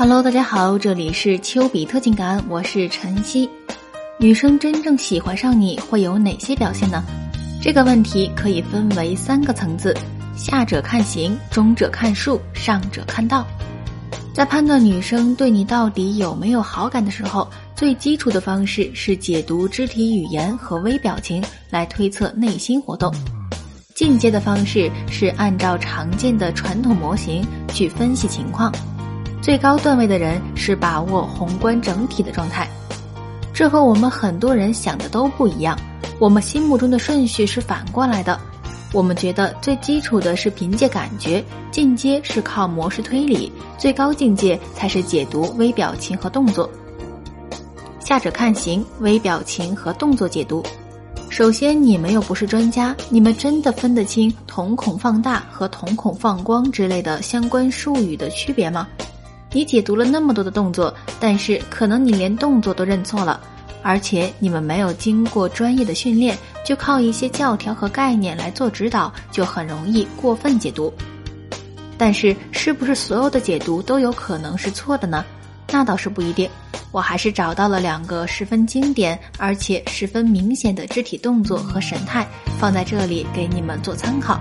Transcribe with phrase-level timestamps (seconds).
[0.00, 3.46] Hello，大家好，这里是丘比特情感，我是晨曦。
[4.18, 7.04] 女生真正喜欢上你会有哪些表现呢？
[7.60, 9.94] 这个问题可以分为三个层次：
[10.34, 13.46] 下者看形，中者看术，上者看道。
[14.32, 17.46] 在判断女生对你到底有没有好感的时候，
[17.76, 23.12] 最基础的方式是解读肢体语言和微表情来推测内心活动；
[23.94, 28.72] 进阶的方式是按照常见的传统模型去分析情况；
[29.42, 32.68] 最高段位的人是把握宏观整体的状态。
[33.54, 35.78] 这和我们很多人想的都不一样，
[36.18, 38.38] 我们心目中的顺序是反过来的。
[38.92, 46.68] 我们觉得最基础的是凭借感觉，进阶是靠模式推理，最高境界才是解读微表情和动作。
[48.00, 50.62] 下者看形，微表情和动作解读。
[51.30, 58.86] 首先，你们又不是专家，你们真的分得清瞳孔放大和瞳孔放光之类的相关术语的区别吗？
[59.52, 63.40] 你解读了那么多的动作，但是可能你连动作都认错了。
[63.82, 70.92] 而且你们没有经过专业的训练，就靠一些教条和概念来做指导，就很容易过分解读。
[71.96, 75.24] 但是，是不是所有的解读都有可能是错的呢？
[75.72, 76.48] 那倒是不一定。
[76.92, 82.26] 我还是找到了两个十分经典而且十分明显的肢体动作和神态，
[82.58, 84.40] 放在这里给你们做参考。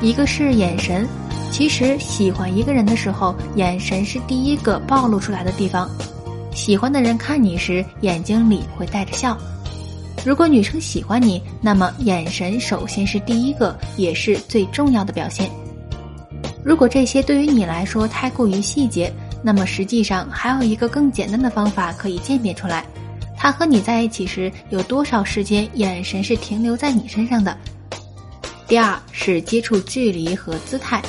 [0.00, 1.08] 一个是眼神，
[1.50, 5.88] 其实喜欢一个人的时候，眼神是第一个暴露出来的地方。
[6.54, 9.36] 喜欢的人看你时，眼睛里会带着笑。
[10.24, 15.50] 如果女生喜欢你，那么眼神首先是第一个，也是最重要的表现。
[16.64, 22.84] 如果这些对于你来说太过于细节，那么实际上还有一个更简单的方法可以鉴别出来：
[23.36, 27.56] 他和你在一起时有多少时间眼神是停留在你身上的。
[28.66, 31.00] 第二是接触距离和姿态。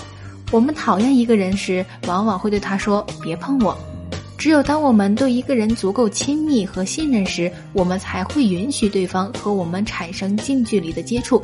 [0.52, 3.78] 我们讨厌一个人时，往往会对他说：“别碰我。”
[4.38, 11.42] 只有当我们对一个人足够亲密和信任时，我们才会允许对方和我们产生近距离的接触，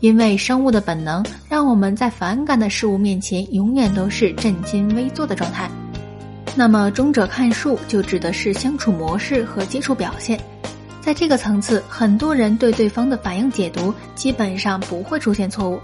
[0.00, 5.70] 因为生物的本能让我们在反感的事物面前永远都是震惊微坐的状态。
[6.56, 10.38] 那么，中者看数就指的是相处模式和接触表现，
[11.00, 15.80] 在这个层次，很多人对对方的反应解读基本上不会出现错误，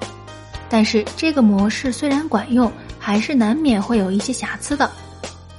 [0.69, 4.91] 但是这个模式虽然管用，还是难免会有一些瑕疵的。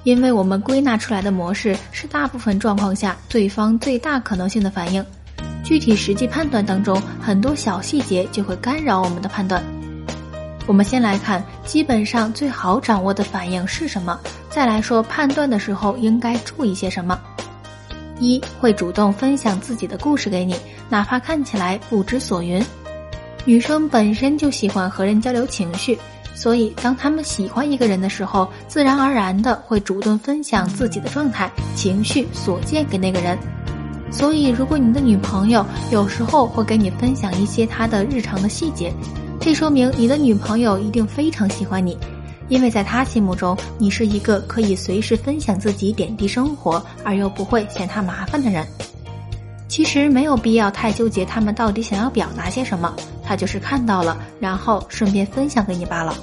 [0.04, 5.06] 因为我们归纳出来的模式是大部分状况下对方最大可能性的反应，
[5.66, 9.62] 具体实际判断当中很多小细节就会干扰我们的判断。
[10.66, 14.18] 我们先来看基本上最好掌握的反应是什么，
[14.50, 17.20] 再来说判断的时候应该注意些什么。
[18.20, 20.56] 一会主动分享自己的故事给你，
[20.90, 22.64] 哪怕看起来不知所云。
[23.48, 25.98] 女生本身就喜欢和人交流情绪。
[26.36, 33.40] 所以，当他们喜欢一个人的时候，自然而然的会主动分享自己的状态、情绪、所见给那个人。
[34.12, 38.94] 所以，如果你的女朋友有时候会跟你分享一些她的日常的细节，
[39.40, 41.98] 这说明你的女朋友一定非常喜欢你，
[42.50, 48.68] 因为在她心目中，你是一个可以随时分享自己点滴生活而又不会嫌她麻烦的人。
[49.68, 52.94] 其实没有必要太纠结他们到底想要表达些什么。
[53.24, 56.16] 他就是看到了，然后顺便分享给你罢了。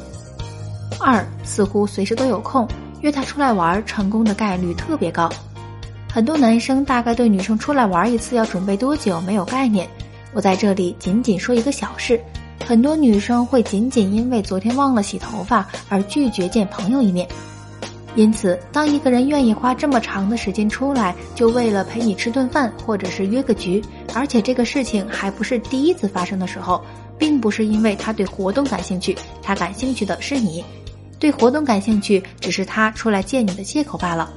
[0.99, 2.67] 二，似乎随时都有空，
[3.03, 5.31] 约他出来玩，成功的概率特别高。
[6.11, 9.87] 很多男生大概对女生出来玩一次要准备多久没有概念。
[10.33, 12.19] 我在这里仅仅说一个小事，
[12.65, 17.29] 很多女生会仅仅因为昨天忘了洗头发而拒绝见朋友一面。
[18.17, 23.83] 因此，当一个人愿意花这么长的时间出来，就为了陪你吃顿饭，或者是约个局，
[24.15, 26.81] 而且这个事情还不是第一次发生的时候，
[27.19, 30.65] 并不是因为他对活动感兴趣，他感兴趣的是你，
[31.19, 34.33] 对活动感兴趣只是他出来见你的借口罢了。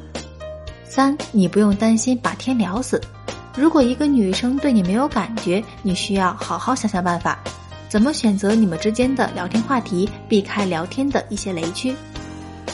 [0.84, 3.00] 三，你不用担心把天聊死。
[3.56, 7.38] 如果一个女生对你没有感觉，你需要好好想想办法，
[7.90, 11.94] 怎么选择你们之间的聊天话题，避开聊天的一些雷区。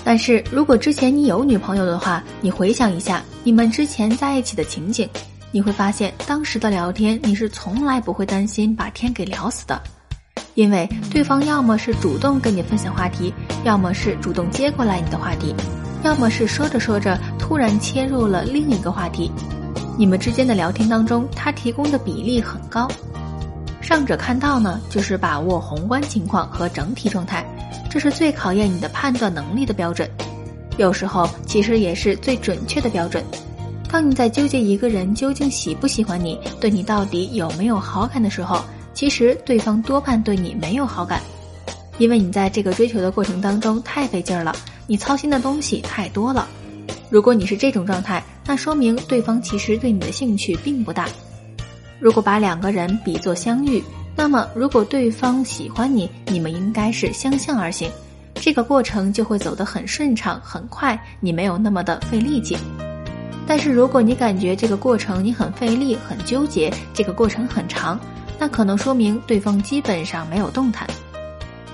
[0.03, 5.07] 但是如果之前你有女朋友的话，你回想一下你们之前在一起的情景，
[5.51, 9.81] 你会发现当时的聊天你是从来不会担心把天给聊死的，
[10.55, 13.33] 因为对方要么是主动跟你分享话题，
[13.63, 15.55] 要么是主动接过来你的话题，
[16.03, 19.31] 要么是说着说着突然切入了另一个话题，
[19.97, 22.89] 你们之间的聊天当中他提供的比例很高。
[23.79, 27.45] 上者看到呢，就是把握宏观情况和整体状态。
[27.93, 30.09] 这是最考验你的判断能力的标准，
[30.77, 33.23] 有时候其实也是最准确的标准。
[33.87, 38.59] 当你在纠结一个人究竟喜不喜欢你，对你到底有没有好感的时候，
[38.95, 41.21] 其实对方多半对你没有好感。
[41.99, 44.55] 因为你在这个追求的过程当中太费劲儿了，
[44.87, 46.47] 你操心的东西太多了。
[47.11, 51.07] 如果你是这种状态，那说明对方其实对你的兴趣并不大。
[51.99, 53.83] 如果把两个人比作相遇，
[54.15, 57.89] 那么如果对方喜欢你，你们应该是相向而行，
[58.35, 62.57] 这个过程就会走得很顺畅、很快，你没有那么的费力气。
[63.45, 67.99] 但是如果你感觉这个过程你很费力、很纠结，这个过程很长，
[68.39, 70.87] 那可能说明对方基本上没有动弹。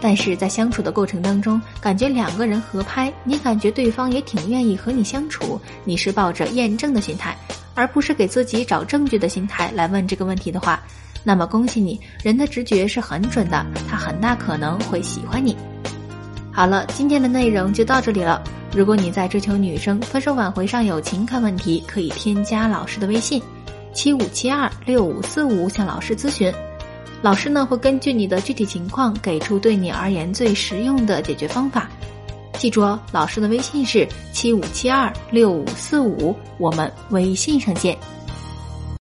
[0.01, 7.37] 但是在相处的过程当中，感觉两个人合拍，你感觉对方也挺愿意和你相处，你是抱着验证的心态，
[7.75, 10.81] 而不是给自己找证据的心态来问这个问题的话，
[11.23, 15.55] 那么恭喜你，人的直觉是很准的，他很大可能会喜欢你。
[16.51, 18.41] 好了，今天的内容就到这里了。
[18.73, 23.41] 如果你在追求女生分手挽回上有情感问题，可以添加老师的微信：
[23.93, 26.53] 七五七二六五四五，向老师咨询。
[27.21, 31.89] 老师呢会根据你的具体情况给出对你而言最实用的解决方法。
[32.53, 37.97] 记住哦，老师的微信是七五七二六五四五，我们微信上见。